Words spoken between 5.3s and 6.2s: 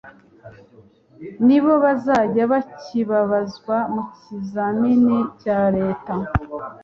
cya leta